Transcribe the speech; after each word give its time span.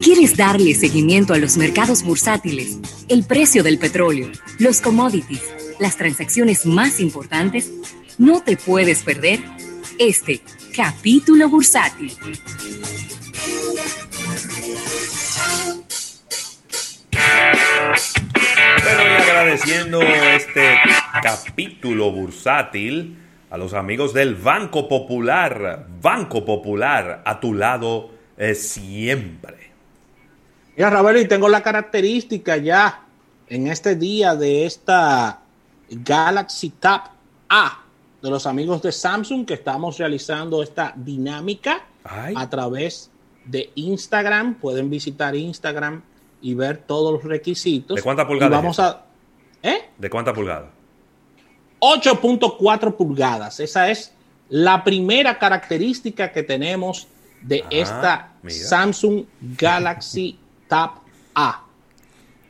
¿Quieres 0.00 0.36
darle 0.36 0.74
seguimiento 0.74 1.34
a 1.34 1.38
los 1.38 1.56
mercados 1.56 2.04
bursátiles, 2.04 2.78
el 3.08 3.24
precio 3.24 3.64
del 3.64 3.80
petróleo, 3.80 4.30
los 4.60 4.80
commodities, 4.80 5.42
las 5.80 5.96
transacciones 5.96 6.66
más 6.66 7.00
importantes? 7.00 7.72
No 8.16 8.40
te 8.40 8.56
puedes 8.56 9.02
perder 9.02 9.40
este 9.98 10.40
capítulo 10.76 11.48
bursátil. 11.48 12.12
Bueno, 18.84 19.02
y 19.02 19.20
agradeciendo 19.20 20.00
este 20.00 20.78
capítulo 21.24 22.12
bursátil 22.12 23.18
a 23.50 23.58
los 23.58 23.74
amigos 23.74 24.14
del 24.14 24.36
Banco 24.36 24.88
Popular. 24.88 25.88
Banco 26.00 26.44
Popular, 26.44 27.20
a 27.26 27.40
tu 27.40 27.52
lado 27.52 28.12
eh, 28.36 28.54
siempre. 28.54 29.67
Mira, 30.78 30.90
Ravelo, 30.90 31.20
y 31.20 31.26
tengo 31.26 31.48
la 31.48 31.60
característica 31.60 32.56
ya 32.56 33.02
en 33.48 33.66
este 33.66 33.96
día 33.96 34.36
de 34.36 34.64
esta 34.64 35.40
Galaxy 35.90 36.70
Tab 36.70 37.00
A 37.48 37.82
de 38.22 38.30
los 38.30 38.46
amigos 38.46 38.80
de 38.82 38.92
Samsung 38.92 39.44
que 39.44 39.54
estamos 39.54 39.98
realizando 39.98 40.62
esta 40.62 40.92
dinámica 40.94 41.84
a 42.04 42.48
través 42.48 43.10
de 43.44 43.72
Instagram. 43.74 44.54
Pueden 44.54 44.88
visitar 44.88 45.34
Instagram 45.34 46.00
y 46.40 46.54
ver 46.54 46.78
todos 46.86 47.12
los 47.12 47.24
requisitos. 47.24 47.96
¿De 47.96 48.02
cuánta 48.02 48.24
pulgada? 48.24 48.58
Vamos 48.58 48.78
a, 48.78 49.02
¿eh? 49.64 49.90
¿De 49.98 50.08
cuánta 50.08 50.32
pulgada? 50.32 50.70
8.4 51.80 52.94
pulgadas. 52.94 53.58
Esa 53.58 53.90
es 53.90 54.14
la 54.48 54.84
primera 54.84 55.40
característica 55.40 56.30
que 56.30 56.44
tenemos 56.44 57.08
de 57.42 57.64
ah, 57.64 57.68
esta 57.68 58.32
Samsung 58.46 59.24
Galaxy 59.40 60.38
Tab 60.68 60.90
A. 61.34 61.64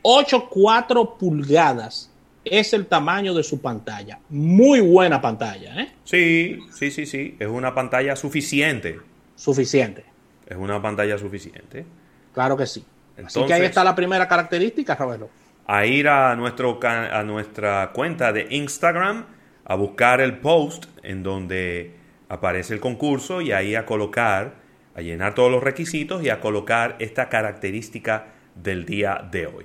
8.4 0.03 1.17
pulgadas 1.17 2.11
es 2.45 2.73
el 2.73 2.87
tamaño 2.87 3.35
de 3.35 3.43
su 3.43 3.61
pantalla. 3.61 4.19
Muy 4.29 4.81
buena 4.81 5.21
pantalla, 5.21 5.81
¿eh? 5.81 5.93
Sí, 6.05 6.59
sí, 6.73 6.91
sí, 6.91 7.07
sí. 7.07 7.37
Es 7.39 7.49
una 7.49 7.75
pantalla 7.75 8.17
suficiente. 8.17 9.01
Suficiente. 9.37 10.05
Es 10.47 10.57
una 10.57 10.81
pantalla 10.81 11.19
suficiente. 11.19 11.85
Claro 12.33 12.57
que 12.57 12.67
sí. 12.67 12.85
Así 13.25 13.45
que 13.45 13.53
ahí 13.53 13.65
está 13.65 13.85
la 13.85 13.95
primera 13.95 14.27
característica, 14.29 14.95
Ravelo. 14.95 15.29
A 15.67 15.85
ir 15.85 16.09
a, 16.09 16.35
nuestro, 16.37 16.79
a 16.83 17.23
nuestra 17.25 17.91
cuenta 17.93 18.33
de 18.33 18.47
Instagram 18.51 19.27
a 19.65 19.75
buscar 19.75 20.21
el 20.21 20.39
post 20.39 20.87
en 21.03 21.23
donde 21.23 21.95
aparece 22.29 22.75
el 22.75 22.81
concurso 22.81 23.41
y 23.43 23.53
ahí 23.53 23.75
a 23.75 23.85
colocar 23.85 24.55
a 24.99 25.01
llenar 25.01 25.33
todos 25.37 25.51
los 25.51 25.63
requisitos 25.63 26.25
y 26.25 26.29
a 26.29 26.41
colocar 26.41 26.97
esta 26.99 27.29
característica 27.29 28.27
del 28.57 28.85
día 28.85 29.29
de 29.31 29.47
hoy. 29.47 29.65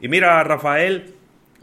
Y 0.00 0.08
mira, 0.08 0.42
Rafael, 0.42 1.14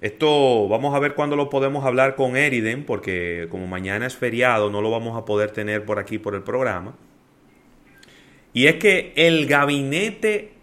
esto 0.01 0.67
vamos 0.67 0.93
a 0.93 0.99
ver 0.99 1.15
cuándo 1.15 1.35
lo 1.35 1.49
podemos 1.49 1.83
hablar 1.83 2.15
con 2.15 2.37
Eriden, 2.37 2.85
porque 2.85 3.47
como 3.49 3.65
mañana 3.65 4.05
es 4.05 4.15
feriado, 4.15 4.69
no 4.69 4.83
lo 4.83 4.91
vamos 4.91 5.17
a 5.17 5.25
poder 5.25 5.49
tener 5.49 5.83
por 5.83 5.97
aquí 5.97 6.19
por 6.19 6.35
el 6.35 6.43
programa. 6.43 6.93
Y 8.53 8.67
es 8.67 8.75
que 8.75 9.13
el 9.15 9.47
gabinete 9.47 10.53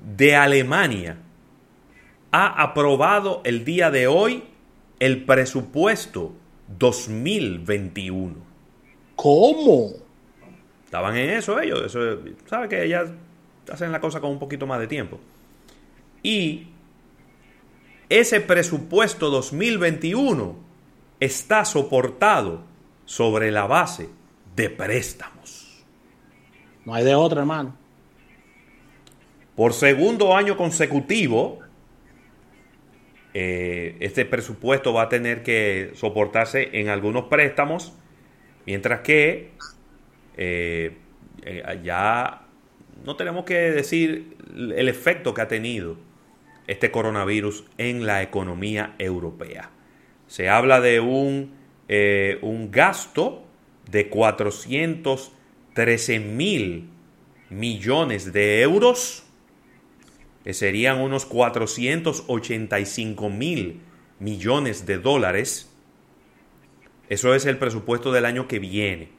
de 0.00 0.36
Alemania 0.36 1.18
ha 2.30 2.62
aprobado 2.62 3.40
el 3.44 3.64
día 3.64 3.90
de 3.90 4.06
hoy 4.06 4.44
el 5.00 5.24
presupuesto 5.24 6.34
2021. 6.78 8.36
¿Cómo? 9.16 10.05
Estaban 10.96 11.18
en 11.18 11.28
eso 11.28 11.60
ellos. 11.60 11.82
Eso, 11.84 12.22
¿Sabe 12.46 12.70
que 12.70 12.82
ellas 12.82 13.10
hacen 13.70 13.92
la 13.92 14.00
cosa 14.00 14.18
con 14.18 14.30
un 14.30 14.38
poquito 14.38 14.66
más 14.66 14.80
de 14.80 14.86
tiempo? 14.86 15.20
Y 16.22 16.68
ese 18.08 18.40
presupuesto 18.40 19.28
2021 19.28 20.56
está 21.20 21.66
soportado 21.66 22.62
sobre 23.04 23.50
la 23.50 23.66
base 23.66 24.08
de 24.56 24.70
préstamos. 24.70 25.84
No 26.86 26.94
hay 26.94 27.04
de 27.04 27.14
otra, 27.14 27.40
hermano. 27.40 27.76
Por 29.54 29.74
segundo 29.74 30.34
año 30.34 30.56
consecutivo, 30.56 31.58
eh, 33.34 33.98
este 34.00 34.24
presupuesto 34.24 34.94
va 34.94 35.02
a 35.02 35.08
tener 35.10 35.42
que 35.42 35.90
soportarse 35.94 36.70
en 36.80 36.88
algunos 36.88 37.24
préstamos, 37.24 37.92
mientras 38.64 39.00
que 39.00 39.50
eh, 40.36 40.96
eh, 41.42 41.80
ya 41.82 42.46
no 43.04 43.16
tenemos 43.16 43.44
que 43.44 43.54
decir 43.54 44.36
el 44.54 44.88
efecto 44.88 45.34
que 45.34 45.42
ha 45.42 45.48
tenido 45.48 45.98
este 46.66 46.90
coronavirus 46.90 47.64
en 47.78 48.06
la 48.06 48.22
economía 48.22 48.94
europea. 48.98 49.70
Se 50.26 50.48
habla 50.48 50.80
de 50.80 51.00
un, 51.00 51.52
eh, 51.88 52.38
un 52.42 52.70
gasto 52.70 53.44
de 53.90 54.08
413 54.08 56.20
mil 56.20 56.88
millones 57.48 58.32
de 58.32 58.62
euros, 58.62 59.24
que 60.42 60.54
serían 60.54 61.00
unos 61.00 61.26
485 61.26 63.30
mil 63.30 63.80
millones 64.18 64.86
de 64.86 64.98
dólares. 64.98 65.72
Eso 67.08 67.32
es 67.34 67.46
el 67.46 67.58
presupuesto 67.58 68.10
del 68.10 68.24
año 68.24 68.48
que 68.48 68.58
viene. 68.58 69.10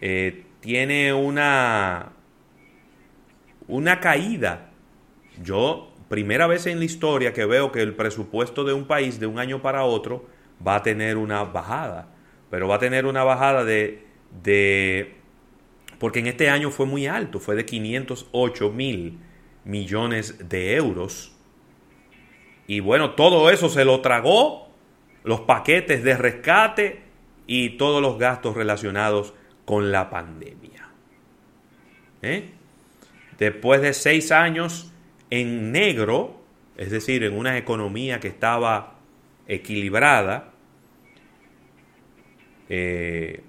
Eh, 0.00 0.44
tiene 0.60 1.12
una, 1.12 2.12
una 3.68 4.00
caída. 4.00 4.70
Yo, 5.42 5.92
primera 6.08 6.46
vez 6.46 6.66
en 6.66 6.78
la 6.78 6.84
historia 6.84 7.32
que 7.32 7.44
veo 7.44 7.72
que 7.72 7.82
el 7.82 7.94
presupuesto 7.94 8.64
de 8.64 8.72
un 8.72 8.86
país 8.86 9.20
de 9.20 9.26
un 9.26 9.38
año 9.38 9.62
para 9.62 9.84
otro 9.84 10.26
va 10.66 10.76
a 10.76 10.82
tener 10.82 11.16
una 11.16 11.44
bajada. 11.44 12.08
Pero 12.50 12.68
va 12.68 12.76
a 12.76 12.78
tener 12.78 13.06
una 13.06 13.24
bajada 13.24 13.64
de, 13.64 14.04
de 14.42 15.20
porque 16.00 16.20
en 16.20 16.28
este 16.28 16.48
año 16.48 16.70
fue 16.70 16.86
muy 16.86 17.06
alto, 17.06 17.40
fue 17.40 17.54
de 17.54 17.66
508 17.66 18.70
mil 18.70 19.18
millones 19.64 20.48
de 20.48 20.74
euros. 20.74 21.36
Y 22.66 22.80
bueno, 22.80 23.10
todo 23.12 23.50
eso 23.50 23.68
se 23.68 23.84
lo 23.84 24.00
tragó 24.00 24.70
los 25.24 25.40
paquetes 25.42 26.02
de 26.02 26.16
rescate 26.16 27.02
y 27.46 27.76
todos 27.76 28.00
los 28.00 28.18
gastos 28.18 28.56
relacionados 28.56 29.34
con 29.70 29.92
la 29.92 30.10
pandemia. 30.10 30.88
¿Eh? 32.22 32.50
Después 33.38 33.80
de 33.80 33.94
seis 33.94 34.32
años 34.32 34.90
en 35.30 35.70
negro, 35.70 36.40
es 36.76 36.90
decir, 36.90 37.22
en 37.22 37.38
una 37.38 37.56
economía 37.56 38.18
que 38.18 38.26
estaba 38.26 38.96
equilibrada, 39.46 40.50
eh, 42.68 43.44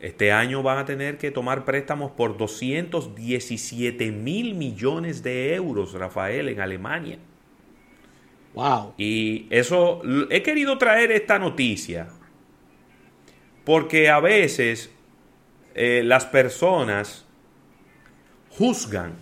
este 0.00 0.32
año 0.32 0.64
van 0.64 0.78
a 0.78 0.84
tener 0.84 1.16
que 1.16 1.30
tomar 1.30 1.64
préstamos 1.64 2.10
por 2.10 2.36
217 2.36 4.10
mil 4.10 4.56
millones 4.56 5.22
de 5.22 5.54
euros, 5.54 5.92
Rafael, 5.92 6.48
en 6.48 6.60
Alemania. 6.60 7.20
Wow. 8.54 8.94
Y 8.98 9.46
eso, 9.50 10.02
he 10.28 10.42
querido 10.42 10.76
traer 10.76 11.12
esta 11.12 11.38
noticia 11.38 12.08
porque 13.64 14.08
a 14.08 14.18
veces 14.18 14.90
eh, 15.82 16.02
las 16.04 16.26
personas 16.26 17.24
juzgan 18.50 19.14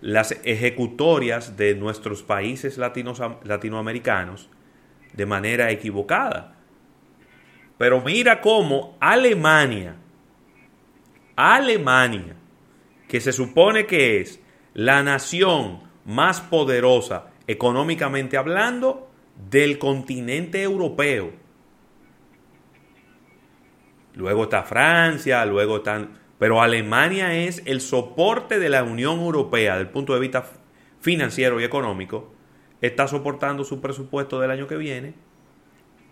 las 0.00 0.30
ejecutorias 0.44 1.56
de 1.56 1.74
nuestros 1.74 2.22
países 2.22 2.78
latinoamericanos 2.78 4.48
de 5.12 5.26
manera 5.26 5.72
equivocada. 5.72 6.54
Pero 7.78 8.00
mira 8.00 8.40
cómo 8.40 8.96
Alemania, 9.00 9.96
Alemania, 11.34 12.36
que 13.08 13.20
se 13.20 13.32
supone 13.32 13.86
que 13.86 14.20
es 14.20 14.38
la 14.72 15.02
nación 15.02 15.80
más 16.04 16.42
poderosa 16.42 17.32
económicamente 17.48 18.36
hablando 18.36 19.10
del 19.50 19.80
continente 19.80 20.62
europeo, 20.62 21.32
luego 24.16 24.44
está 24.44 24.64
Francia, 24.64 25.44
luego 25.46 25.78
están... 25.78 26.26
Pero 26.38 26.60
Alemania 26.60 27.32
es 27.34 27.62
el 27.64 27.80
soporte 27.80 28.58
de 28.58 28.68
la 28.68 28.82
Unión 28.82 29.20
Europea 29.20 29.74
desde 29.74 29.86
el 29.86 29.92
punto 29.92 30.12
de 30.12 30.20
vista 30.20 30.44
financiero 31.00 31.60
y 31.60 31.64
económico. 31.64 32.32
Está 32.82 33.08
soportando 33.08 33.64
su 33.64 33.80
presupuesto 33.80 34.38
del 34.40 34.50
año 34.50 34.66
que 34.66 34.76
viene 34.76 35.14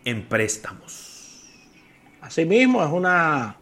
en 0.05 0.27
préstamos. 0.27 1.45
Asimismo, 2.23 2.83
es 2.83 2.91
una, 2.91 3.59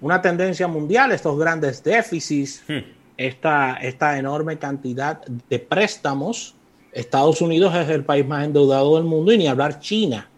una 0.00 0.20
tendencia 0.20 0.66
mundial 0.66 1.12
estos 1.12 1.38
grandes 1.38 1.84
déficits, 1.84 2.64
hmm. 2.66 2.78
esta, 3.16 3.74
esta 3.74 4.18
enorme 4.18 4.58
cantidad 4.58 5.24
de 5.24 5.58
préstamos. 5.60 6.56
Estados 6.90 7.40
Unidos 7.40 7.72
es 7.76 7.88
el 7.88 8.04
país 8.04 8.26
más 8.26 8.44
endeudado 8.44 8.96
del 8.96 9.04
mundo 9.04 9.32
y 9.32 9.38
ni 9.38 9.46
hablar 9.46 9.78
China, 9.78 10.28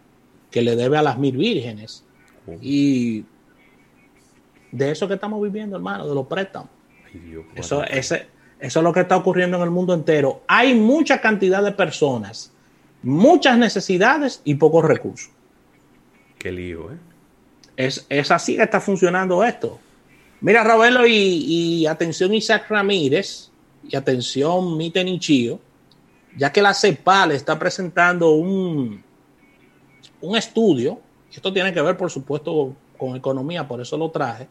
que 0.51 0.61
le 0.61 0.75
debe 0.75 0.97
a 0.97 1.01
las 1.01 1.17
mil 1.17 1.35
vírgenes. 1.35 2.05
Y 2.61 3.25
de 4.73 4.91
eso 4.91 5.07
que 5.07 5.13
estamos 5.13 5.41
viviendo, 5.41 5.75
hermano, 5.75 6.07
de 6.07 6.15
los 6.15 6.25
préstamos. 6.25 6.69
eso, 7.55 7.83
ese, 7.83 8.27
Eso 8.59 8.79
es 8.79 8.83
lo 8.83 8.91
que 8.91 9.01
está 9.01 9.15
ocurriendo 9.15 9.57
en 9.57 9.63
el 9.63 9.69
mundo 9.69 9.93
entero. 9.93 10.41
Hay 10.47 10.73
mucha 10.73 11.21
cantidad 11.21 11.63
de 11.63 11.71
personas, 11.71 12.51
muchas 13.03 13.57
necesidades 13.57 14.41
y 14.43 14.55
pocos 14.55 14.83
recursos. 14.83 15.29
Qué 16.39 16.51
lío, 16.51 16.91
¿eh? 16.91 16.97
Es, 17.77 18.05
es 18.09 18.31
así 18.31 18.55
que 18.55 18.63
está 18.63 18.81
funcionando 18.81 19.43
esto. 19.43 19.79
Mira, 20.41 20.63
Robelo, 20.63 21.05
y, 21.05 21.13
y 21.13 21.85
atención 21.85 22.33
Isaac 22.33 22.65
Ramírez, 22.69 23.51
y 23.87 23.95
atención 23.95 24.75
Miten 24.75 25.07
Ichio, 25.07 25.59
ya 26.35 26.51
que 26.51 26.61
la 26.61 26.73
CEPAL 26.73 27.31
está 27.31 27.57
presentando 27.59 28.31
un, 28.31 29.03
un 30.21 30.35
estudio, 30.35 30.99
esto 31.31 31.53
tiene 31.53 31.73
que 31.73 31.81
ver, 31.81 31.95
por 31.95 32.09
supuesto, 32.09 32.75
con 32.97 33.15
economía, 33.15 33.67
por 33.67 33.81
eso 33.81 33.97
lo 33.97 34.09
traje, 34.09 34.47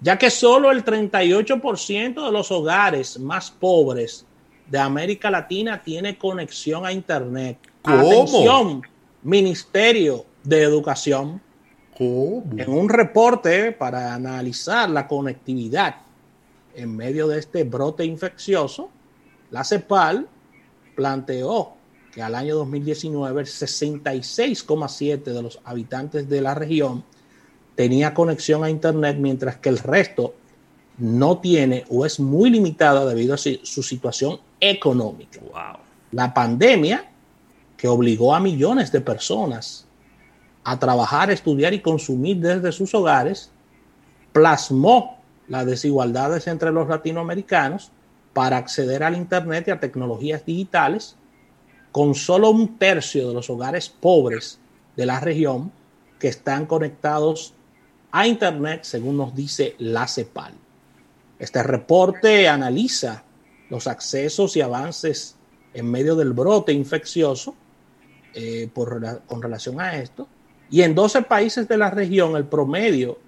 ya 0.00 0.18
que 0.18 0.30
solo 0.30 0.70
el 0.70 0.84
38% 0.84 2.24
de 2.26 2.32
los 2.32 2.50
hogares 2.50 3.18
más 3.18 3.50
pobres 3.50 4.26
de 4.68 4.78
América 4.78 5.30
Latina 5.30 5.82
tiene 5.82 6.16
conexión 6.16 6.86
a 6.86 6.92
Internet. 6.92 7.58
¿Cómo? 7.82 8.00
Atención, 8.00 8.82
Ministerio 9.22 10.24
de 10.42 10.62
Educación. 10.62 11.42
En 11.98 12.70
un 12.70 12.88
reporte 12.88 13.72
para 13.72 14.14
analizar 14.14 14.88
la 14.88 15.06
conectividad 15.06 15.96
en 16.74 16.96
medio 16.96 17.28
de 17.28 17.38
este 17.38 17.64
brote 17.64 18.06
infeccioso, 18.06 18.88
la 19.50 19.64
CEPAL 19.64 20.26
planteó 20.96 21.74
que 22.10 22.22
al 22.22 22.34
año 22.34 22.56
2019 22.56 23.42
el 23.42 23.46
66,7 23.46 25.24
de 25.24 25.42
los 25.42 25.60
habitantes 25.64 26.26
de 26.28 26.40
la 26.40 26.54
región 26.54 27.04
tenía 27.74 28.14
conexión 28.14 28.64
a 28.64 28.70
Internet, 28.70 29.16
mientras 29.18 29.56
que 29.56 29.68
el 29.68 29.78
resto 29.78 30.34
no 30.98 31.38
tiene 31.38 31.84
o 31.88 32.04
es 32.04 32.20
muy 32.20 32.50
limitada 32.50 33.06
debido 33.06 33.34
a 33.34 33.38
su 33.38 33.82
situación 33.82 34.38
económica. 34.60 35.40
Wow. 35.40 35.82
La 36.12 36.34
pandemia 36.34 37.10
que 37.76 37.88
obligó 37.88 38.34
a 38.34 38.40
millones 38.40 38.92
de 38.92 39.00
personas 39.00 39.86
a 40.64 40.78
trabajar, 40.78 41.30
estudiar 41.30 41.72
y 41.72 41.80
consumir 41.80 42.36
desde 42.38 42.72
sus 42.72 42.94
hogares, 42.94 43.50
plasmó 44.32 45.18
las 45.48 45.64
desigualdades 45.64 46.46
entre 46.46 46.70
los 46.70 46.88
latinoamericanos 46.88 47.90
para 48.34 48.58
acceder 48.58 49.02
al 49.02 49.16
Internet 49.16 49.68
y 49.68 49.70
a 49.70 49.80
tecnologías 49.80 50.44
digitales, 50.44 51.16
con 51.90 52.14
solo 52.14 52.50
un 52.50 52.78
tercio 52.78 53.28
de 53.28 53.34
los 53.34 53.50
hogares 53.50 53.88
pobres 53.88 54.60
de 54.96 55.06
la 55.06 55.18
región 55.18 55.72
que 56.18 56.28
están 56.28 56.66
conectados 56.66 57.54
a 58.12 58.26
Internet, 58.26 58.84
según 58.84 59.16
nos 59.16 59.34
dice 59.34 59.74
la 59.78 60.06
CEPAL. 60.06 60.54
Este 61.38 61.62
reporte 61.62 62.48
analiza 62.48 63.24
los 63.70 63.86
accesos 63.86 64.56
y 64.56 64.60
avances 64.60 65.36
en 65.72 65.90
medio 65.90 66.16
del 66.16 66.32
brote 66.32 66.72
infeccioso 66.72 67.54
eh, 68.34 68.68
por, 68.72 69.22
con 69.26 69.40
relación 69.40 69.80
a 69.80 69.96
esto. 69.96 70.28
Y 70.70 70.82
en 70.82 70.94
12 70.94 71.22
países 71.22 71.66
de 71.66 71.76
la 71.76 71.90
región, 71.90 72.36
el 72.36 72.44
promedio, 72.44 73.18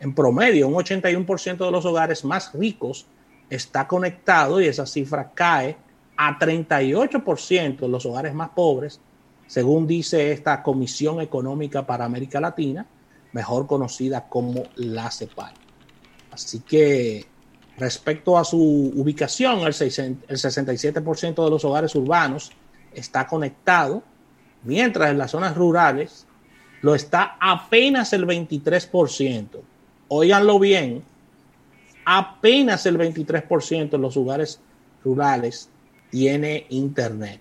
en 0.00 0.14
promedio, 0.14 0.68
un 0.68 0.74
81% 0.74 1.64
de 1.64 1.70
los 1.70 1.84
hogares 1.84 2.24
más 2.24 2.52
ricos 2.54 3.06
está 3.48 3.86
conectado 3.86 4.60
y 4.60 4.66
esa 4.66 4.86
cifra 4.86 5.32
cae 5.34 5.76
a 6.16 6.38
38% 6.38 7.78
de 7.78 7.88
los 7.88 8.04
hogares 8.06 8.34
más 8.34 8.50
pobres, 8.50 9.00
según 9.46 9.86
dice 9.86 10.32
esta 10.32 10.62
Comisión 10.62 11.20
Económica 11.20 11.86
para 11.86 12.04
América 12.04 12.40
Latina, 12.40 12.86
mejor 13.32 13.66
conocida 13.66 14.28
como 14.28 14.64
la 14.76 15.10
CEPAL. 15.10 15.54
Así 16.30 16.60
que 16.60 17.26
respecto 17.76 18.36
a 18.38 18.44
su 18.44 18.58
ubicación, 18.94 19.60
el 19.60 19.72
67% 19.72 21.44
de 21.44 21.50
los 21.50 21.64
hogares 21.64 21.94
urbanos 21.94 22.52
está 22.92 23.26
conectado, 23.26 24.02
mientras 24.64 25.10
en 25.10 25.18
las 25.18 25.30
zonas 25.30 25.56
rurales 25.56 26.26
lo 26.82 26.94
está 26.94 27.36
apenas 27.40 28.12
el 28.12 28.26
23%. 28.26 29.46
Óiganlo 30.08 30.58
bien, 30.58 31.02
apenas 32.04 32.86
el 32.86 32.98
23% 32.98 33.90
de 33.90 33.98
los 33.98 34.16
hogares 34.16 34.60
rurales 35.04 35.68
tiene 36.10 36.66
internet. 36.70 37.40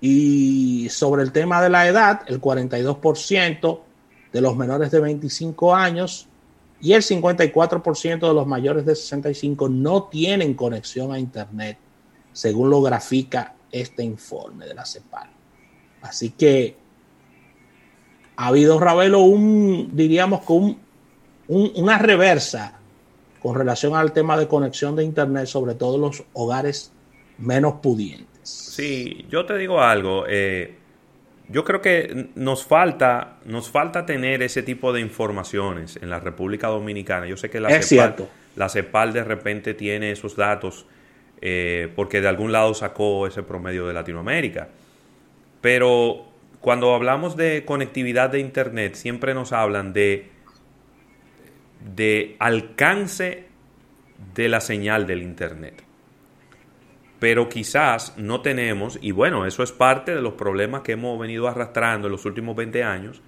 Y 0.00 0.88
sobre 0.90 1.22
el 1.22 1.32
tema 1.32 1.60
de 1.62 1.70
la 1.70 1.88
edad, 1.88 2.20
el 2.26 2.40
42% 2.40 3.80
de 4.32 4.40
los 4.40 4.56
menores 4.56 4.90
de 4.90 5.00
25 5.00 5.74
años 5.74 6.28
y 6.80 6.92
el 6.92 7.02
54% 7.02 8.28
de 8.28 8.34
los 8.34 8.46
mayores 8.46 8.86
de 8.86 8.94
65 8.94 9.68
no 9.68 10.04
tienen 10.04 10.54
conexión 10.54 11.12
a 11.12 11.18
internet, 11.18 11.78
según 12.32 12.70
lo 12.70 12.80
grafica 12.82 13.54
este 13.72 14.04
informe 14.04 14.66
de 14.66 14.74
la 14.74 14.86
CEPAL. 14.86 15.30
Así 16.02 16.30
que 16.30 16.76
ha 18.36 18.46
habido, 18.46 18.78
Ravelo, 18.78 19.20
un, 19.20 19.90
diríamos 19.94 20.42
que 20.46 20.52
un, 20.52 20.78
una 21.48 21.98
reversa 21.98 22.78
con 23.40 23.54
relación 23.54 23.96
al 23.96 24.12
tema 24.12 24.36
de 24.36 24.46
conexión 24.46 24.94
de 24.96 25.04
Internet, 25.04 25.46
sobre 25.46 25.74
todo 25.74 25.98
los 25.98 26.24
hogares 26.34 26.92
menos 27.38 27.74
pudientes. 27.82 28.28
Sí, 28.42 29.26
yo 29.28 29.46
te 29.46 29.56
digo 29.56 29.80
algo. 29.80 30.24
Eh, 30.28 30.76
yo 31.48 31.64
creo 31.64 31.80
que 31.80 32.28
nos 32.34 32.64
falta, 32.64 33.38
nos 33.44 33.70
falta 33.70 34.04
tener 34.04 34.42
ese 34.42 34.62
tipo 34.62 34.92
de 34.92 35.00
informaciones 35.00 35.96
en 35.96 36.10
la 36.10 36.20
República 36.20 36.68
Dominicana. 36.68 37.26
Yo 37.26 37.36
sé 37.36 37.48
que 37.48 37.58
la, 37.58 37.82
CEPAL, 37.82 38.16
la 38.56 38.68
CEPAL 38.68 39.12
de 39.12 39.24
repente 39.24 39.74
tiene 39.74 40.10
esos 40.10 40.36
datos 40.36 40.86
eh, 41.40 41.90
porque 41.94 42.20
de 42.20 42.28
algún 42.28 42.52
lado 42.52 42.74
sacó 42.74 43.26
ese 43.26 43.42
promedio 43.42 43.86
de 43.86 43.94
Latinoamérica. 43.94 44.68
Pero 45.60 46.26
cuando 46.60 46.94
hablamos 46.94 47.36
de 47.36 47.64
conectividad 47.64 48.30
de 48.30 48.40
Internet, 48.40 48.94
siempre 48.94 49.32
nos 49.32 49.52
hablan 49.52 49.92
de, 49.92 50.30
de 51.94 52.36
alcance 52.40 53.46
de 54.34 54.48
la 54.48 54.60
señal 54.60 55.06
del 55.06 55.22
Internet. 55.22 55.87
Pero 57.18 57.48
quizás 57.48 58.14
no 58.16 58.42
tenemos, 58.42 58.98
y 59.02 59.10
bueno, 59.10 59.44
eso 59.44 59.62
es 59.62 59.72
parte 59.72 60.14
de 60.14 60.22
los 60.22 60.34
problemas 60.34 60.82
que 60.82 60.92
hemos 60.92 61.18
venido 61.18 61.48
arrastrando 61.48 62.06
en 62.06 62.12
los 62.12 62.24
últimos 62.24 62.54
20 62.54 62.84
años, 62.84 63.20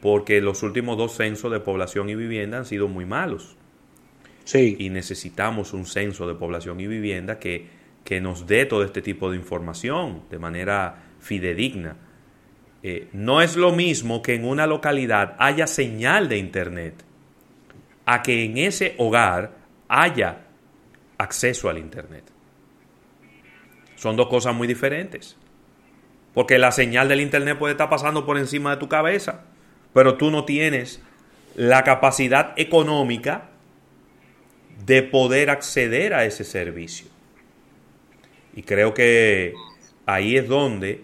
porque 0.00 0.40
los 0.40 0.62
últimos 0.62 0.96
dos 0.96 1.14
censos 1.16 1.50
de 1.52 1.60
población 1.60 2.08
y 2.08 2.14
vivienda 2.14 2.58
han 2.58 2.64
sido 2.64 2.88
muy 2.88 3.04
malos. 3.04 3.56
Sí. 4.44 4.76
Y 4.78 4.90
necesitamos 4.90 5.72
un 5.72 5.86
censo 5.86 6.26
de 6.26 6.34
población 6.34 6.80
y 6.80 6.86
vivienda 6.86 7.38
que, 7.38 7.66
que 8.04 8.20
nos 8.20 8.46
dé 8.46 8.64
todo 8.64 8.82
este 8.82 9.02
tipo 9.02 9.30
de 9.30 9.36
información 9.36 10.22
de 10.30 10.38
manera 10.38 11.04
fidedigna. 11.20 11.96
Eh, 12.82 13.08
no 13.12 13.42
es 13.42 13.56
lo 13.56 13.72
mismo 13.72 14.22
que 14.22 14.34
en 14.34 14.44
una 14.44 14.66
localidad 14.66 15.36
haya 15.38 15.66
señal 15.66 16.28
de 16.28 16.38
internet 16.38 17.04
a 18.06 18.22
que 18.22 18.44
en 18.44 18.56
ese 18.56 18.94
hogar 18.98 19.52
haya 19.88 20.46
acceso 21.18 21.68
al 21.68 21.78
internet. 21.78 22.24
Son 23.98 24.14
dos 24.14 24.28
cosas 24.28 24.54
muy 24.54 24.68
diferentes. 24.68 25.36
Porque 26.32 26.58
la 26.58 26.70
señal 26.70 27.08
del 27.08 27.20
internet 27.20 27.58
puede 27.58 27.72
estar 27.72 27.90
pasando 27.90 28.24
por 28.24 28.38
encima 28.38 28.70
de 28.70 28.76
tu 28.76 28.88
cabeza, 28.88 29.44
pero 29.92 30.16
tú 30.16 30.30
no 30.30 30.44
tienes 30.44 31.02
la 31.56 31.82
capacidad 31.82 32.52
económica 32.56 33.48
de 34.86 35.02
poder 35.02 35.50
acceder 35.50 36.14
a 36.14 36.24
ese 36.24 36.44
servicio. 36.44 37.08
Y 38.54 38.62
creo 38.62 38.94
que 38.94 39.54
ahí 40.06 40.36
es 40.36 40.48
donde 40.48 41.02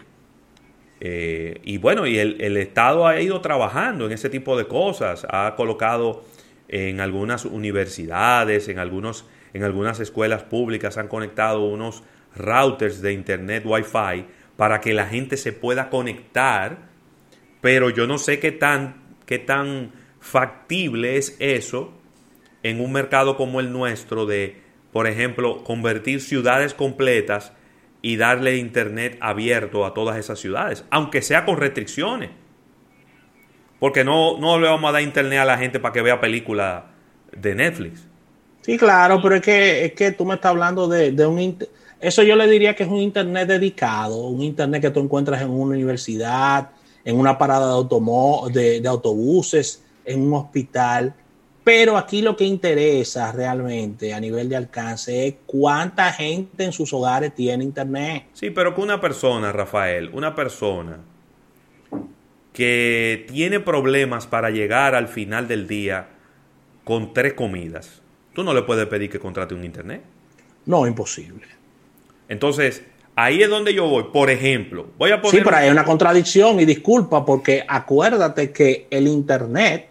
eh, 1.00 1.60
y 1.64 1.78
bueno, 1.78 2.06
y 2.06 2.18
el, 2.18 2.40
el, 2.40 2.56
Estado 2.56 3.06
ha 3.06 3.20
ido 3.20 3.40
trabajando 3.40 4.06
en 4.06 4.12
ese 4.12 4.30
tipo 4.30 4.56
de 4.56 4.66
cosas, 4.66 5.26
ha 5.28 5.54
colocado 5.56 6.24
en 6.68 7.00
algunas 7.00 7.44
universidades, 7.44 8.68
en, 8.68 8.78
algunos, 8.78 9.26
en 9.52 9.64
algunas 9.64 10.00
escuelas 10.00 10.44
públicas, 10.44 10.96
han 10.96 11.08
conectado 11.08 11.64
unos 11.64 12.04
routers 12.36 13.00
de 13.00 13.12
internet 13.12 13.64
Wi-Fi 13.66 14.26
para 14.56 14.80
que 14.80 14.94
la 14.94 15.06
gente 15.06 15.36
se 15.36 15.52
pueda 15.52 15.90
conectar, 15.90 16.78
pero 17.60 17.90
yo 17.90 18.06
no 18.06 18.18
sé 18.18 18.38
qué 18.38 18.52
tan, 18.52 19.16
qué 19.26 19.38
tan 19.38 19.92
factible 20.20 21.16
es 21.16 21.36
eso 21.38 21.92
en 22.62 22.80
un 22.80 22.92
mercado 22.92 23.36
como 23.36 23.60
el 23.60 23.72
nuestro 23.72 24.26
de, 24.26 24.60
por 24.92 25.06
ejemplo, 25.06 25.64
convertir 25.64 26.20
ciudades 26.20 26.72
completas 26.72 27.52
y 28.00 28.16
darle 28.16 28.56
internet 28.56 29.18
abierto 29.20 29.84
a 29.84 29.94
todas 29.94 30.18
esas 30.18 30.38
ciudades, 30.38 30.84
aunque 30.90 31.22
sea 31.22 31.44
con 31.44 31.58
restricciones. 31.58 32.30
Porque 33.80 34.04
no, 34.04 34.38
no 34.38 34.58
le 34.58 34.68
vamos 34.68 34.88
a 34.88 34.92
dar 34.92 35.02
internet 35.02 35.40
a 35.40 35.44
la 35.44 35.58
gente 35.58 35.78
para 35.80 35.92
que 35.92 36.00
vea 36.00 36.20
películas 36.20 36.84
de 37.36 37.54
Netflix. 37.54 38.06
Sí, 38.62 38.78
claro, 38.78 39.20
pero 39.22 39.34
es 39.36 39.42
que, 39.42 39.84
es 39.84 39.92
que 39.92 40.12
tú 40.12 40.24
me 40.24 40.34
estás 40.34 40.50
hablando 40.50 40.88
de, 40.88 41.12
de 41.12 41.26
un... 41.26 41.58
Eso 42.04 42.22
yo 42.22 42.36
le 42.36 42.46
diría 42.46 42.76
que 42.76 42.82
es 42.82 42.88
un 42.90 42.98
internet 42.98 43.48
dedicado, 43.48 44.26
un 44.26 44.42
internet 44.42 44.82
que 44.82 44.90
tú 44.90 45.00
encuentras 45.00 45.40
en 45.40 45.48
una 45.48 45.74
universidad, 45.74 46.68
en 47.02 47.18
una 47.18 47.38
parada 47.38 47.68
de, 47.68 47.72
automo 47.72 48.46
de, 48.52 48.82
de 48.82 48.88
autobuses, 48.88 49.82
en 50.04 50.20
un 50.20 50.34
hospital. 50.34 51.14
Pero 51.64 51.96
aquí 51.96 52.20
lo 52.20 52.36
que 52.36 52.44
interesa 52.44 53.32
realmente 53.32 54.12
a 54.12 54.20
nivel 54.20 54.50
de 54.50 54.56
alcance 54.56 55.28
es 55.28 55.34
cuánta 55.46 56.12
gente 56.12 56.64
en 56.64 56.72
sus 56.72 56.92
hogares 56.92 57.34
tiene 57.34 57.64
internet. 57.64 58.24
Sí, 58.34 58.50
pero 58.50 58.74
que 58.74 58.82
una 58.82 59.00
persona, 59.00 59.50
Rafael, 59.50 60.10
una 60.12 60.34
persona 60.34 60.98
que 62.52 63.24
tiene 63.32 63.60
problemas 63.60 64.26
para 64.26 64.50
llegar 64.50 64.94
al 64.94 65.08
final 65.08 65.48
del 65.48 65.66
día 65.66 66.08
con 66.84 67.14
tres 67.14 67.32
comidas, 67.32 68.02
tú 68.34 68.42
no 68.44 68.52
le 68.52 68.60
puedes 68.60 68.86
pedir 68.88 69.08
que 69.08 69.18
contrate 69.18 69.54
un 69.54 69.64
internet. 69.64 70.02
No, 70.66 70.86
imposible. 70.86 71.63
Entonces, 72.28 72.82
ahí 73.16 73.42
es 73.42 73.48
donde 73.48 73.74
yo 73.74 73.88
voy. 73.88 74.04
Por 74.12 74.30
ejemplo, 74.30 74.86
voy 74.98 75.10
a 75.10 75.20
poner... 75.20 75.38
Sí, 75.38 75.44
pero 75.44 75.56
hay 75.56 75.70
una 75.70 75.84
contradicción 75.84 76.60
y 76.60 76.64
disculpa 76.64 77.24
porque 77.24 77.64
acuérdate 77.66 78.52
que 78.52 78.86
el 78.90 79.08
internet 79.08 79.88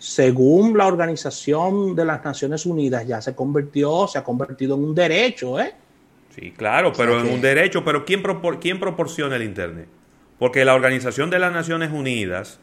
según 0.00 0.76
la 0.78 0.86
Organización 0.86 1.94
de 1.94 2.06
las 2.06 2.24
Naciones 2.24 2.64
Unidas, 2.64 3.06
ya 3.06 3.20
se 3.20 3.34
convirtió, 3.34 4.08
se 4.08 4.18
ha 4.18 4.24
convertido 4.24 4.74
en 4.74 4.84
un 4.84 4.94
derecho, 4.94 5.60
¿eh? 5.60 5.74
Sí, 6.34 6.52
claro, 6.52 6.92
pero 6.96 7.20
en 7.20 7.26
un 7.26 7.40
derecho, 7.40 7.84
pero 7.84 8.06
¿quién, 8.06 8.22
¿quién 8.60 8.80
proporciona 8.80 9.36
el 9.36 9.42
Internet? 9.42 9.88
Porque 10.38 10.64
la 10.64 10.74
Organización 10.74 11.28
de 11.28 11.38
las 11.38 11.52
Naciones 11.52 11.92
Unidas, 11.92 12.60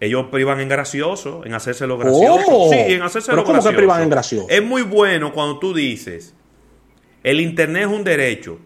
ellos 0.00 0.26
privan 0.32 0.60
en 0.60 0.68
gracioso, 0.68 1.42
en 1.44 1.54
hacerse 1.54 1.86
lo 1.86 1.96
gracioso. 1.96 2.70
Sí, 2.72 2.94
en 2.94 3.02
hacerse 3.02 3.30
¿Pero 3.30 3.44
cómo 3.44 3.54
gracioso. 3.54 3.76
privan 3.76 4.02
en 4.02 4.10
gracioso? 4.10 4.46
Es 4.50 4.62
muy 4.64 4.82
bueno 4.82 5.32
cuando 5.32 5.60
tú 5.60 5.72
dices, 5.74 6.34
el 7.24 7.40
Internet 7.40 7.82
es 7.82 7.88
un 7.88 8.04
derecho, 8.04 8.60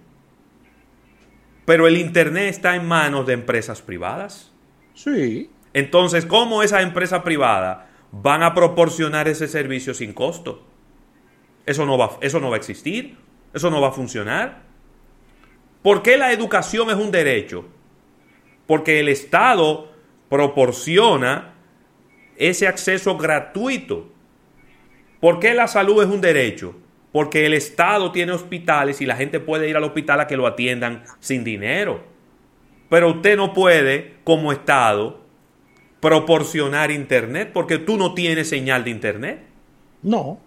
pero 1.64 1.86
el 1.86 1.96
Internet 1.96 2.50
está 2.50 2.76
en 2.76 2.86
manos 2.86 3.26
de 3.26 3.32
empresas 3.32 3.80
privadas. 3.80 4.52
Sí. 4.92 5.50
Entonces, 5.72 6.26
¿cómo 6.26 6.62
esa 6.62 6.82
empresa 6.82 7.22
privada 7.24 7.88
van 8.10 8.42
a 8.42 8.54
proporcionar 8.54 9.28
ese 9.28 9.48
servicio 9.48 9.94
sin 9.94 10.12
costo. 10.12 10.64
Eso 11.66 11.84
no 11.84 11.98
va, 11.98 12.18
eso 12.20 12.40
no 12.40 12.50
va 12.50 12.56
a 12.56 12.58
existir, 12.58 13.16
eso 13.52 13.70
no 13.70 13.80
va 13.80 13.88
a 13.88 13.92
funcionar. 13.92 14.62
¿Por 15.82 16.02
qué 16.02 16.16
la 16.16 16.32
educación 16.32 16.90
es 16.90 16.96
un 16.96 17.10
derecho? 17.10 17.66
Porque 18.66 19.00
el 19.00 19.08
Estado 19.08 19.92
proporciona 20.28 21.54
ese 22.36 22.66
acceso 22.66 23.16
gratuito. 23.16 24.10
¿Por 25.20 25.40
qué 25.40 25.54
la 25.54 25.68
salud 25.68 26.02
es 26.02 26.08
un 26.08 26.20
derecho? 26.20 26.74
Porque 27.12 27.46
el 27.46 27.54
Estado 27.54 28.12
tiene 28.12 28.32
hospitales 28.32 29.00
y 29.00 29.06
la 29.06 29.16
gente 29.16 29.40
puede 29.40 29.68
ir 29.68 29.76
al 29.76 29.84
hospital 29.84 30.20
a 30.20 30.26
que 30.26 30.36
lo 30.36 30.46
atiendan 30.46 31.04
sin 31.20 31.42
dinero. 31.42 32.04
Pero 32.88 33.08
usted 33.08 33.36
no 33.36 33.52
puede, 33.52 34.16
como 34.24 34.52
Estado, 34.52 35.24
proporcionar 36.00 36.90
internet 36.90 37.50
porque 37.52 37.78
tú 37.78 37.96
no 37.96 38.14
tienes 38.14 38.48
señal 38.48 38.84
de 38.84 38.90
internet. 38.90 39.40
No. 40.02 40.40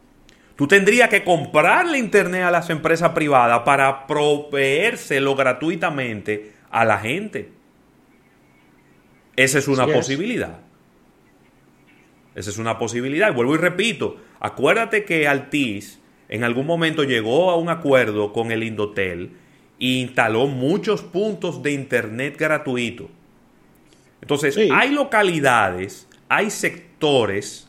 Tú 0.56 0.68
tendrías 0.68 1.10
que 1.10 1.24
comprarle 1.24 1.98
internet 1.98 2.44
a 2.44 2.52
las 2.52 2.70
empresas 2.70 3.12
privadas 3.12 3.62
para 3.62 4.06
proveérselo 4.06 5.36
gratuitamente 5.36 6.54
a 6.70 6.86
la 6.86 7.00
gente. 7.00 7.52
Esa 9.36 9.60
es 9.60 9.68
una 9.68 9.88
posibilidad. 9.88 10.60
Esa 12.36 12.50
es 12.50 12.58
una 12.58 12.78
posibilidad. 12.78 13.32
Y 13.32 13.34
vuelvo 13.34 13.56
y 13.56 13.58
repito, 13.58 14.18
acuérdate 14.40 15.04
que 15.04 15.28
Altiz 15.28 16.01
en 16.32 16.44
algún 16.44 16.66
momento 16.66 17.04
llegó 17.04 17.52
a 17.52 17.58
un 17.58 17.70
acuerdo 17.70 18.34
con 18.34 18.52
el 18.52 18.64
Indotel 18.64 19.34
e 19.80 19.86
instaló 19.86 20.48
muchos 20.48 21.04
puntos 21.04 21.62
de 21.62 21.74
internet 21.74 22.38
gratuito 22.38 23.10
entonces, 24.22 24.58
hay 24.72 24.92
localidades, 24.92 26.08
hay 26.30 26.52
sectores 26.52 27.68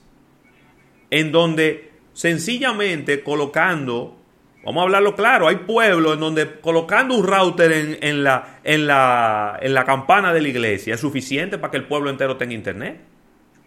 en 1.11 1.33
donde 1.33 1.91
sencillamente 2.13 3.23
colocando, 3.23 4.19
vamos 4.65 4.83
a 4.83 4.85
hablarlo 4.85 5.17
claro, 5.17 5.49
hay 5.49 5.57
pueblos 5.57 6.15
en 6.15 6.21
donde 6.21 6.61
colocando 6.61 7.17
un 7.17 7.27
router 7.27 7.99
en, 8.03 8.23
la, 8.23 8.61
en, 8.65 8.87
la, 8.87 9.59
en 9.63 9.73
la 9.73 9.85
campana 9.85 10.33
de 10.33 10.43
la 10.43 10.49
iglesia 10.49 10.95
es 10.95 11.01
suficiente 11.01 11.57
para 11.59 11.71
que 11.71 11.79
el 11.79 11.85
pueblo 11.85 12.11
entero 12.11 12.37
tenga 12.37 12.53
internet. 12.53 13.01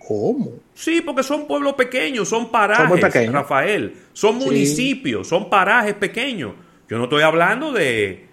¿Cómo? 0.08 0.52
Sí, 0.74 1.02
porque 1.02 1.24
son 1.24 1.48
pueblos 1.48 1.74
pequeños, 1.74 2.30
son 2.30 2.52
parajes, 2.52 3.32
Rafael. 3.32 3.94
Son 4.14 4.38
municipios, 4.38 5.28
son 5.28 5.50
parajes 5.50 5.96
pequeños. 5.96 6.54
Yo 6.88 6.98
no 6.98 7.06
estoy 7.06 7.24
hablando 7.24 7.72
de, 7.72 8.28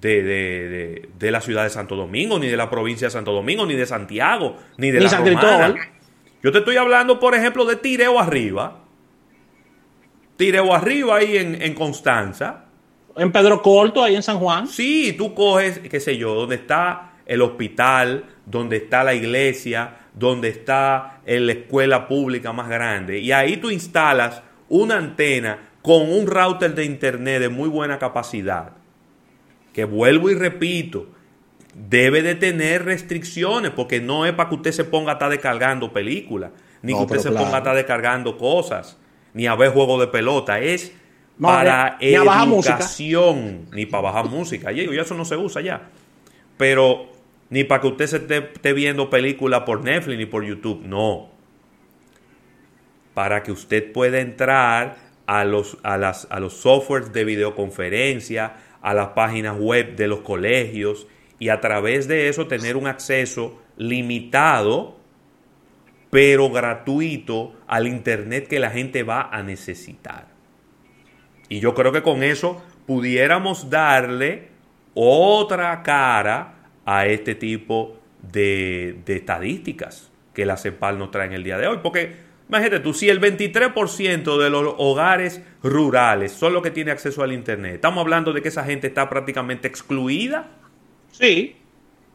de, 0.00 1.08
de, 1.18 1.30
la 1.30 1.40
ciudad 1.40 1.64
de 1.64 1.70
Santo 1.70 1.96
Domingo, 1.96 2.38
ni 2.38 2.48
de 2.48 2.56
la 2.56 2.68
provincia 2.68 3.06
de 3.06 3.10
Santo 3.10 3.32
Domingo, 3.32 3.64
ni 3.64 3.74
de 3.74 3.86
Santiago, 3.86 4.56
ni 4.76 4.90
de 4.90 5.00
la 5.00 5.08
San 5.08 5.24
Yo 6.42 6.52
te 6.52 6.58
estoy 6.58 6.76
hablando, 6.76 7.18
por 7.18 7.34
ejemplo, 7.34 7.64
de 7.64 7.76
Tireo 7.76 8.20
Arriba. 8.20 8.84
Tireo 10.36 10.74
Arriba 10.74 11.16
ahí 11.16 11.38
en, 11.38 11.62
en 11.62 11.72
Constanza. 11.72 12.66
En 13.16 13.32
Pedro 13.32 13.62
Corto, 13.62 14.04
ahí 14.04 14.16
en 14.16 14.22
San 14.22 14.38
Juan. 14.38 14.68
Sí, 14.68 15.14
tú 15.16 15.32
coges, 15.32 15.78
qué 15.78 15.98
sé 15.98 16.18
yo, 16.18 16.34
donde 16.34 16.56
está 16.56 17.15
el 17.26 17.42
hospital, 17.42 18.24
donde 18.46 18.76
está 18.76 19.04
la 19.04 19.14
iglesia, 19.14 19.96
donde 20.14 20.48
está 20.48 21.20
la 21.26 21.52
escuela 21.52 22.08
pública 22.08 22.52
más 22.52 22.68
grande. 22.68 23.18
Y 23.18 23.32
ahí 23.32 23.58
tú 23.58 23.70
instalas 23.70 24.42
una 24.68 24.96
antena 24.96 25.58
con 25.82 26.10
un 26.10 26.26
router 26.26 26.74
de 26.74 26.84
internet 26.84 27.40
de 27.40 27.48
muy 27.48 27.68
buena 27.68 27.98
capacidad 27.98 28.72
que 29.76 29.84
vuelvo 29.84 30.30
y 30.30 30.34
repito, 30.34 31.06
debe 31.74 32.22
de 32.22 32.34
tener 32.34 32.86
restricciones, 32.86 33.72
porque 33.72 34.00
no 34.00 34.24
es 34.24 34.32
para 34.32 34.48
que 34.48 34.54
usted 34.54 34.72
se 34.72 34.84
ponga 34.84 35.10
a 35.10 35.12
estar 35.16 35.28
descargando 35.28 35.92
películas, 35.92 36.52
ni 36.80 36.94
que 36.94 37.00
usted 37.00 37.18
se 37.18 37.30
ponga 37.30 37.56
a 37.56 37.58
estar 37.58 37.76
descargando 37.76 38.38
cosas, 38.38 38.96
ni 39.34 39.46
a 39.46 39.54
ver 39.54 39.72
juegos 39.72 40.00
de 40.00 40.06
pelota, 40.06 40.60
es 40.60 40.92
para 41.38 41.98
educación, 42.00 43.66
ni 43.70 43.84
para 43.84 44.04
bajar 44.04 44.30
música. 44.30 44.72
Y 44.72 44.98
eso 44.98 45.14
no 45.14 45.26
se 45.26 45.36
usa 45.36 45.60
ya. 45.60 45.90
Pero 46.56 47.12
ni 47.50 47.64
para 47.64 47.80
que 47.80 47.88
usted 47.88 48.06
se 48.06 48.16
esté, 48.16 48.72
viendo 48.72 49.08
películas 49.10 49.60
por 49.60 49.82
Netflix 49.84 50.18
ni 50.18 50.26
por 50.26 50.44
YouTube, 50.44 50.82
no. 50.84 51.30
Para 53.14 53.42
que 53.42 53.52
usted 53.52 53.92
pueda 53.92 54.20
entrar 54.20 54.96
a 55.26 55.44
los, 55.44 55.78
a 55.82 55.96
las, 55.96 56.26
a 56.30 56.40
los 56.40 56.54
softwares 56.54 57.12
de 57.12 57.24
videoconferencia, 57.24 58.56
a 58.82 58.94
las 58.94 59.08
páginas 59.08 59.56
web 59.58 59.96
de 59.96 60.08
los 60.08 60.20
colegios 60.20 61.06
y 61.38 61.48
a 61.48 61.60
través 61.60 62.08
de 62.08 62.28
eso 62.28 62.46
tener 62.46 62.76
un 62.76 62.86
acceso 62.86 63.60
limitado 63.76 64.96
pero 66.10 66.50
gratuito 66.50 67.54
al 67.66 67.86
Internet 67.86 68.48
que 68.48 68.60
la 68.60 68.70
gente 68.70 69.02
va 69.02 69.28
a 69.30 69.42
necesitar. 69.42 70.28
Y 71.48 71.60
yo 71.60 71.74
creo 71.74 71.92
que 71.92 72.02
con 72.02 72.22
eso 72.22 72.62
pudiéramos 72.86 73.70
darle 73.70 74.48
otra 74.94 75.82
cara 75.82 76.55
a 76.86 77.06
este 77.06 77.34
tipo 77.34 77.98
de, 78.22 79.00
de 79.04 79.16
estadísticas 79.16 80.10
que 80.32 80.46
la 80.46 80.56
CEPAL 80.56 80.98
nos 80.98 81.10
trae 81.10 81.26
en 81.26 81.34
el 81.34 81.44
día 81.44 81.58
de 81.58 81.66
hoy. 81.66 81.80
Porque 81.82 82.26
Imagínate 82.48 82.80
tú, 82.80 82.94
si 82.94 83.08
el 83.08 83.20
23% 83.20 84.38
de 84.38 84.50
los 84.50 84.74
hogares 84.78 85.42
rurales 85.62 86.32
son 86.32 86.52
los 86.52 86.62
que 86.62 86.70
tienen 86.70 86.92
acceso 86.92 87.22
al 87.22 87.32
Internet, 87.32 87.74
estamos 87.74 88.02
hablando 88.02 88.32
de 88.32 88.40
que 88.40 88.48
esa 88.48 88.64
gente 88.64 88.86
está 88.86 89.08
prácticamente 89.08 89.66
excluida. 89.66 90.48
Sí. 91.10 91.56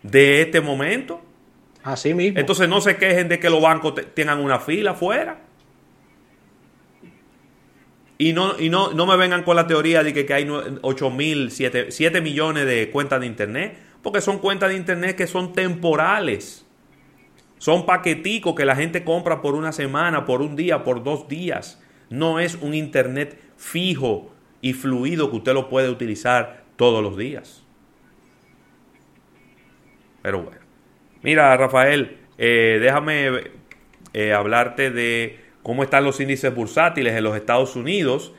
De 0.03 0.41
este 0.41 0.61
momento. 0.61 1.21
Así 1.83 2.13
mismo. 2.13 2.39
Entonces 2.39 2.69
no 2.69 2.79
se 2.79 2.95
quejen 2.95 3.27
de 3.27 3.39
que 3.39 3.49
los 3.49 3.61
bancos 3.61 3.93
tengan 4.13 4.39
una 4.39 4.59
fila 4.59 4.91
afuera. 4.91 5.41
Y 8.17 8.33
no, 8.33 8.57
y 8.57 8.69
no, 8.69 8.93
no 8.93 9.05
me 9.05 9.17
vengan 9.17 9.43
con 9.43 9.55
la 9.55 9.67
teoría 9.67 10.03
de 10.03 10.13
que, 10.13 10.25
que 10.25 10.33
hay 10.33 10.47
8 10.81 11.09
mil, 11.09 11.51
7, 11.51 11.87
7 11.91 12.21
millones 12.21 12.67
de 12.67 12.89
cuentas 12.91 13.19
de 13.19 13.25
Internet, 13.25 13.77
porque 14.01 14.21
son 14.21 14.39
cuentas 14.39 14.69
de 14.69 14.75
Internet 14.75 15.15
que 15.15 15.27
son 15.27 15.53
temporales. 15.53 16.65
Son 17.61 17.85
paqueticos 17.85 18.55
que 18.55 18.65
la 18.65 18.75
gente 18.75 19.03
compra 19.03 19.41
por 19.41 19.53
una 19.53 19.71
semana, 19.71 20.25
por 20.25 20.41
un 20.41 20.55
día, 20.55 20.83
por 20.83 21.03
dos 21.03 21.27
días. 21.27 21.79
No 22.09 22.39
es 22.39 22.55
un 22.55 22.73
internet 22.73 23.39
fijo 23.55 24.33
y 24.61 24.73
fluido 24.73 25.29
que 25.29 25.37
usted 25.37 25.53
lo 25.53 25.69
puede 25.69 25.89
utilizar 25.89 26.63
todos 26.75 27.03
los 27.03 27.15
días. 27.17 27.63
Pero 30.23 30.41
bueno. 30.41 30.59
Mira, 31.21 31.55
Rafael, 31.55 32.17
eh, 32.39 32.79
déjame 32.81 33.29
eh, 34.13 34.33
hablarte 34.33 34.89
de 34.89 35.39
cómo 35.61 35.83
están 35.83 36.03
los 36.03 36.19
índices 36.19 36.53
bursátiles 36.53 37.15
en 37.15 37.23
los 37.23 37.35
Estados 37.35 37.75
Unidos. 37.75 38.33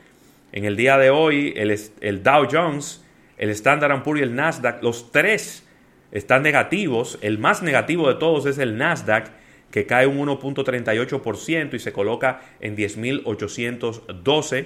En 0.51 0.65
el 0.65 0.75
día 0.75 0.97
de 0.97 1.09
hoy, 1.09 1.53
el, 1.55 1.73
el 2.01 2.23
Dow 2.23 2.47
Jones, 2.51 3.02
el 3.37 3.49
Standard 3.49 4.03
Poor's 4.03 4.19
y 4.19 4.23
el 4.23 4.35
Nasdaq, 4.35 4.83
los 4.83 5.11
tres 5.11 5.63
están 6.11 6.43
negativos. 6.43 7.17
El 7.21 7.39
más 7.39 7.63
negativo 7.63 8.07
de 8.07 8.15
todos 8.15 8.45
es 8.45 8.59
el 8.59 8.77
Nasdaq, 8.77 9.31
que 9.71 9.85
cae 9.85 10.05
un 10.05 10.19
1.38% 10.19 11.73
y 11.73 11.79
se 11.79 11.91
coloca 11.91 12.41
en 12.59 12.77
10.812. 12.77 14.65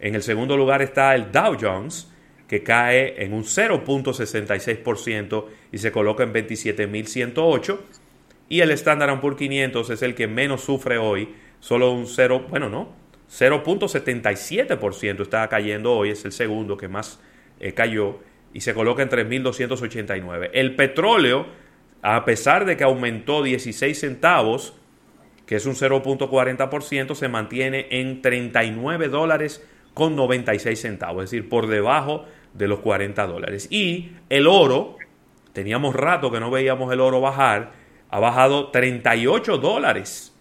En 0.00 0.14
el 0.14 0.22
segundo 0.22 0.56
lugar 0.56 0.80
está 0.80 1.14
el 1.14 1.30
Dow 1.30 1.56
Jones, 1.60 2.08
que 2.48 2.62
cae 2.62 3.22
en 3.22 3.34
un 3.34 3.44
0.66% 3.44 5.44
y 5.70 5.78
se 5.78 5.92
coloca 5.92 6.22
en 6.22 6.32
27.108. 6.32 7.78
Y 8.48 8.60
el 8.60 8.70
Standard 8.72 9.20
Poor's 9.20 9.36
500 9.36 9.90
es 9.90 10.02
el 10.02 10.14
que 10.14 10.26
menos 10.26 10.62
sufre 10.62 10.98
hoy, 10.98 11.34
solo 11.60 11.92
un 11.92 12.06
0, 12.06 12.46
bueno, 12.48 12.68
no, 12.68 12.88
0.77% 13.30 15.22
está 15.22 15.48
cayendo 15.48 15.94
hoy, 15.94 16.10
es 16.10 16.24
el 16.24 16.32
segundo 16.32 16.76
que 16.76 16.88
más 16.88 17.20
eh, 17.62 17.72
cayó 17.72 18.18
y 18.52 18.60
se 18.60 18.74
coloca 18.74 19.02
en 19.02 19.08
3.289. 19.08 20.50
El 20.52 20.76
petróleo, 20.76 21.46
a 22.02 22.24
pesar 22.24 22.66
de 22.66 22.76
que 22.76 22.84
aumentó 22.84 23.42
16 23.42 23.98
centavos, 23.98 24.74
que 25.46 25.56
es 25.56 25.64
un 25.64 25.74
0.40%, 25.74 27.14
se 27.14 27.28
mantiene 27.28 27.86
en 27.90 28.20
39 28.20 29.08
dólares 29.08 29.66
con 29.94 30.16
96 30.16 30.80
centavos, 30.80 31.24
es 31.24 31.30
decir, 31.30 31.48
por 31.48 31.66
debajo 31.68 32.26
de 32.52 32.68
los 32.68 32.80
40 32.80 33.26
dólares. 33.26 33.68
Y 33.70 34.10
el 34.28 34.46
oro, 34.46 34.96
teníamos 35.52 35.94
rato 35.94 36.30
que 36.30 36.40
no 36.40 36.50
veíamos 36.50 36.92
el 36.92 37.00
oro 37.00 37.20
bajar, 37.20 37.72
ha 38.10 38.18
bajado 38.18 38.70
38 38.70 39.58
dólares 39.58 40.34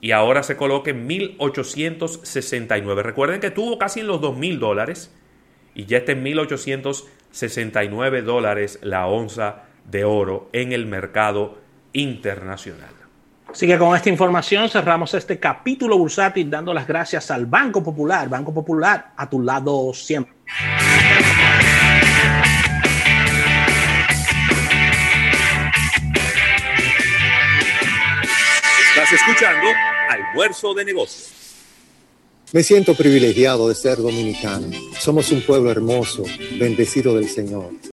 y 0.00 0.10
ahora 0.10 0.42
se 0.42 0.56
coloca 0.56 0.90
en 0.90 1.06
1869. 1.06 3.02
Recuerden 3.02 3.40
que 3.40 3.50
tuvo 3.50 3.78
casi 3.78 4.00
en 4.00 4.08
los 4.08 4.20
2000 4.20 4.58
dólares 4.58 5.14
y 5.74 5.86
ya 5.86 5.98
está 5.98 6.12
en 6.12 6.22
1869 6.22 8.22
dólares 8.22 8.78
la 8.82 9.06
onza 9.06 9.64
de 9.90 10.04
oro 10.04 10.48
en 10.52 10.72
el 10.72 10.86
mercado 10.86 11.58
internacional. 11.92 12.94
Así 13.48 13.66
que 13.66 13.76
con 13.78 13.94
esta 13.94 14.08
información 14.08 14.68
cerramos 14.68 15.14
este 15.14 15.38
capítulo 15.38 15.96
bursátil 15.96 16.50
dando 16.50 16.74
las 16.74 16.88
gracias 16.88 17.30
al 17.30 17.46
Banco 17.46 17.84
Popular. 17.84 18.28
Banco 18.28 18.52
Popular, 18.52 19.12
a 19.16 19.30
tu 19.30 19.40
lado 19.40 19.94
siempre. 19.94 20.34
Estás 28.90 29.12
escuchando 29.12 29.68
Almuerzo 30.08 30.74
de 30.74 30.84
Negocios. 30.84 31.33
Me 32.54 32.62
siento 32.62 32.94
privilegiado 32.94 33.68
de 33.68 33.74
ser 33.74 33.98
dominicano. 33.98 34.68
Somos 35.00 35.32
un 35.32 35.40
pueblo 35.40 35.72
hermoso, 35.72 36.22
bendecido 36.56 37.16
del 37.16 37.28
Señor. 37.28 37.70